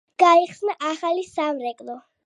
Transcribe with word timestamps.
გაიხსნა 0.21 0.75
ახალი 0.93 1.29
სამრეკლო. 1.37 2.03